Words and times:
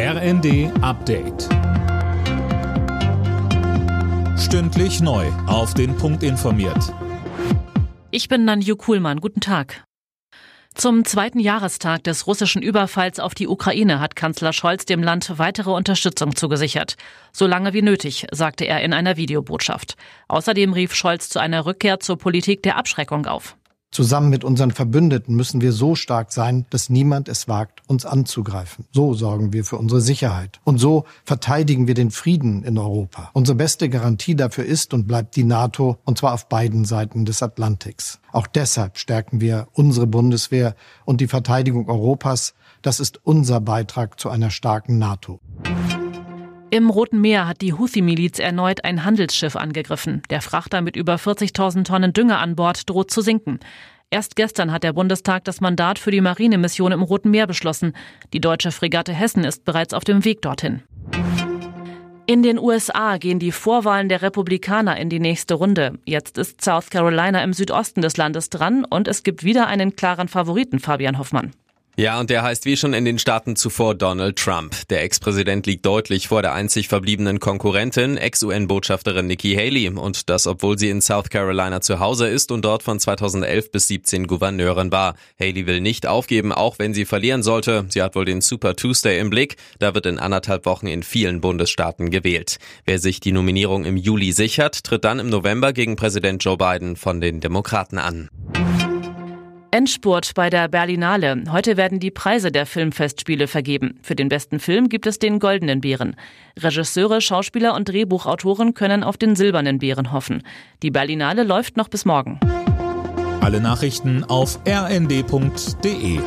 RND 0.00 0.70
Update. 0.80 1.48
Stündlich 4.38 5.00
neu. 5.00 5.26
Auf 5.48 5.74
den 5.74 5.96
Punkt 5.96 6.22
informiert. 6.22 6.94
Ich 8.12 8.28
bin 8.28 8.44
Nanju 8.44 8.76
Kuhlmann. 8.76 9.20
Guten 9.20 9.40
Tag. 9.40 9.82
Zum 10.72 11.04
zweiten 11.04 11.40
Jahrestag 11.40 12.04
des 12.04 12.28
russischen 12.28 12.62
Überfalls 12.62 13.18
auf 13.18 13.34
die 13.34 13.48
Ukraine 13.48 13.98
hat 13.98 14.14
Kanzler 14.14 14.52
Scholz 14.52 14.84
dem 14.84 15.02
Land 15.02 15.36
weitere 15.36 15.70
Unterstützung 15.70 16.36
zugesichert. 16.36 16.94
So 17.32 17.48
lange 17.48 17.72
wie 17.72 17.82
nötig, 17.82 18.28
sagte 18.30 18.66
er 18.66 18.82
in 18.82 18.92
einer 18.92 19.16
Videobotschaft. 19.16 19.96
Außerdem 20.28 20.74
rief 20.74 20.94
Scholz 20.94 21.28
zu 21.28 21.40
einer 21.40 21.66
Rückkehr 21.66 21.98
zur 21.98 22.18
Politik 22.18 22.62
der 22.62 22.76
Abschreckung 22.76 23.26
auf. 23.26 23.56
Zusammen 23.90 24.28
mit 24.28 24.44
unseren 24.44 24.70
Verbündeten 24.70 25.34
müssen 25.34 25.62
wir 25.62 25.72
so 25.72 25.94
stark 25.94 26.30
sein, 26.30 26.66
dass 26.68 26.90
niemand 26.90 27.26
es 27.26 27.48
wagt, 27.48 27.80
uns 27.88 28.04
anzugreifen. 28.04 28.84
So 28.92 29.14
sorgen 29.14 29.54
wir 29.54 29.64
für 29.64 29.78
unsere 29.78 30.02
Sicherheit. 30.02 30.60
Und 30.64 30.78
so 30.78 31.04
verteidigen 31.24 31.86
wir 31.86 31.94
den 31.94 32.10
Frieden 32.10 32.64
in 32.64 32.76
Europa. 32.76 33.30
Unsere 33.32 33.56
beste 33.56 33.88
Garantie 33.88 34.36
dafür 34.36 34.66
ist 34.66 34.92
und 34.92 35.08
bleibt 35.08 35.36
die 35.36 35.44
NATO, 35.44 35.96
und 36.04 36.18
zwar 36.18 36.34
auf 36.34 36.48
beiden 36.48 36.84
Seiten 36.84 37.24
des 37.24 37.42
Atlantiks. 37.42 38.20
Auch 38.30 38.46
deshalb 38.46 38.98
stärken 38.98 39.40
wir 39.40 39.68
unsere 39.72 40.06
Bundeswehr 40.06 40.76
und 41.06 41.22
die 41.22 41.28
Verteidigung 41.28 41.88
Europas. 41.88 42.54
Das 42.82 43.00
ist 43.00 43.20
unser 43.24 43.60
Beitrag 43.60 44.20
zu 44.20 44.28
einer 44.28 44.50
starken 44.50 44.98
NATO. 44.98 45.40
Im 46.70 46.90
Roten 46.90 47.22
Meer 47.22 47.48
hat 47.48 47.62
die 47.62 47.72
Houthi-Miliz 47.72 48.38
erneut 48.38 48.84
ein 48.84 49.04
Handelsschiff 49.06 49.56
angegriffen. 49.56 50.20
Der 50.28 50.42
Frachter 50.42 50.82
mit 50.82 50.96
über 50.96 51.14
40.000 51.14 51.84
Tonnen 51.84 52.12
Dünger 52.12 52.40
an 52.40 52.56
Bord 52.56 52.90
droht 52.90 53.10
zu 53.10 53.22
sinken. 53.22 53.58
Erst 54.10 54.36
gestern 54.36 54.70
hat 54.70 54.82
der 54.82 54.92
Bundestag 54.92 55.44
das 55.44 55.62
Mandat 55.62 55.98
für 55.98 56.10
die 56.10 56.20
Marinemission 56.20 56.92
im 56.92 57.00
Roten 57.00 57.30
Meer 57.30 57.46
beschlossen. 57.46 57.94
Die 58.34 58.40
deutsche 58.40 58.70
Fregatte 58.70 59.14
Hessen 59.14 59.44
ist 59.44 59.64
bereits 59.64 59.94
auf 59.94 60.04
dem 60.04 60.26
Weg 60.26 60.42
dorthin. 60.42 60.82
In 62.26 62.42
den 62.42 62.58
USA 62.58 63.16
gehen 63.16 63.38
die 63.38 63.52
Vorwahlen 63.52 64.10
der 64.10 64.20
Republikaner 64.20 64.98
in 64.98 65.08
die 65.08 65.20
nächste 65.20 65.54
Runde. 65.54 65.98
Jetzt 66.04 66.36
ist 66.36 66.62
South 66.62 66.90
Carolina 66.90 67.42
im 67.42 67.54
Südosten 67.54 68.02
des 68.02 68.18
Landes 68.18 68.50
dran 68.50 68.84
und 68.84 69.08
es 69.08 69.22
gibt 69.22 69.42
wieder 69.42 69.68
einen 69.68 69.96
klaren 69.96 70.28
Favoriten, 70.28 70.80
Fabian 70.80 71.18
Hoffmann. 71.18 71.52
Ja, 71.98 72.20
und 72.20 72.30
der 72.30 72.44
heißt 72.44 72.64
wie 72.64 72.76
schon 72.76 72.94
in 72.94 73.04
den 73.04 73.18
Staaten 73.18 73.56
zuvor 73.56 73.96
Donald 73.96 74.36
Trump. 74.36 74.86
Der 74.88 75.02
Ex-Präsident 75.02 75.66
liegt 75.66 75.84
deutlich 75.84 76.28
vor 76.28 76.42
der 76.42 76.52
einzig 76.52 76.86
verbliebenen 76.86 77.40
Konkurrentin, 77.40 78.16
Ex-UN-Botschafterin 78.16 79.26
Nikki 79.26 79.56
Haley. 79.56 79.88
Und 79.88 80.30
das, 80.30 80.46
obwohl 80.46 80.78
sie 80.78 80.90
in 80.90 81.00
South 81.00 81.28
Carolina 81.28 81.80
zu 81.80 81.98
Hause 81.98 82.28
ist 82.28 82.52
und 82.52 82.64
dort 82.64 82.84
von 82.84 83.00
2011 83.00 83.72
bis 83.72 83.88
17 83.88 84.28
Gouverneurin 84.28 84.92
war. 84.92 85.16
Haley 85.40 85.66
will 85.66 85.80
nicht 85.80 86.06
aufgeben, 86.06 86.52
auch 86.52 86.78
wenn 86.78 86.94
sie 86.94 87.04
verlieren 87.04 87.42
sollte. 87.42 87.86
Sie 87.88 88.00
hat 88.00 88.14
wohl 88.14 88.26
den 88.26 88.42
Super 88.42 88.76
Tuesday 88.76 89.18
im 89.18 89.28
Blick. 89.28 89.56
Da 89.80 89.92
wird 89.96 90.06
in 90.06 90.20
anderthalb 90.20 90.66
Wochen 90.66 90.86
in 90.86 91.02
vielen 91.02 91.40
Bundesstaaten 91.40 92.10
gewählt. 92.10 92.58
Wer 92.84 93.00
sich 93.00 93.18
die 93.18 93.32
Nominierung 93.32 93.84
im 93.84 93.96
Juli 93.96 94.30
sichert, 94.30 94.84
tritt 94.84 95.04
dann 95.04 95.18
im 95.18 95.30
November 95.30 95.72
gegen 95.72 95.96
Präsident 95.96 96.44
Joe 96.44 96.58
Biden 96.58 96.94
von 96.94 97.20
den 97.20 97.40
Demokraten 97.40 97.98
an. 97.98 98.28
Endspurt 99.78 100.34
bei 100.34 100.50
der 100.50 100.66
Berlinale. 100.66 101.44
Heute 101.52 101.76
werden 101.76 102.00
die 102.00 102.10
Preise 102.10 102.50
der 102.50 102.66
Filmfestspiele 102.66 103.46
vergeben. 103.46 104.00
Für 104.02 104.16
den 104.16 104.28
besten 104.28 104.58
Film 104.58 104.88
gibt 104.88 105.06
es 105.06 105.20
den 105.20 105.38
Goldenen 105.38 105.80
Bären. 105.82 106.16
Regisseure, 106.58 107.20
Schauspieler 107.20 107.76
und 107.76 107.88
Drehbuchautoren 107.88 108.74
können 108.74 109.04
auf 109.04 109.16
den 109.16 109.36
Silbernen 109.36 109.78
Bären 109.78 110.10
hoffen. 110.10 110.42
Die 110.82 110.90
Berlinale 110.90 111.44
läuft 111.44 111.76
noch 111.76 111.86
bis 111.86 112.04
morgen. 112.04 112.40
Alle 113.40 113.60
Nachrichten 113.60 114.24
auf 114.24 114.58
rnd.de 114.66 116.18